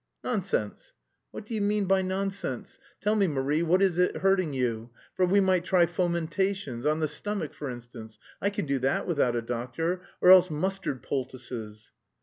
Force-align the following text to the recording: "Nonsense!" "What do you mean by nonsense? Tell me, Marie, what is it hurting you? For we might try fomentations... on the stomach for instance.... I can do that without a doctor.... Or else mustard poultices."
"Nonsense!" 0.23 0.93
"What 1.29 1.45
do 1.45 1.53
you 1.53 1.61
mean 1.61 1.85
by 1.85 2.01
nonsense? 2.01 2.79
Tell 3.01 3.15
me, 3.15 3.27
Marie, 3.27 3.61
what 3.61 3.83
is 3.83 3.99
it 3.99 4.17
hurting 4.17 4.51
you? 4.51 4.89
For 5.13 5.27
we 5.27 5.39
might 5.39 5.63
try 5.63 5.85
fomentations... 5.85 6.87
on 6.87 7.01
the 7.01 7.07
stomach 7.07 7.53
for 7.53 7.69
instance.... 7.69 8.17
I 8.41 8.49
can 8.49 8.65
do 8.65 8.79
that 8.79 9.05
without 9.05 9.35
a 9.35 9.43
doctor.... 9.43 10.01
Or 10.19 10.31
else 10.31 10.49
mustard 10.49 11.03
poultices." 11.03 11.91